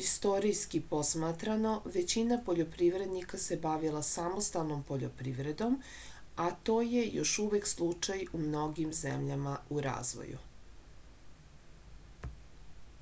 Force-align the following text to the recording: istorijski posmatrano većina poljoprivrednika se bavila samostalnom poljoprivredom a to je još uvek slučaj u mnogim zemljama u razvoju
istorijski 0.00 0.80
posmatrano 0.90 1.70
većina 1.94 2.36
poljoprivrednika 2.48 3.40
se 3.44 3.56
bavila 3.64 4.02
samostalnom 4.10 4.84
poljoprivredom 4.90 5.74
a 6.44 6.48
to 6.70 6.76
je 6.90 7.02
još 7.16 7.32
uvek 7.46 7.66
slučaj 7.72 8.24
u 8.38 8.42
mnogim 8.44 8.92
zemljama 9.00 9.56
u 9.78 9.80
razvoju 9.88 10.44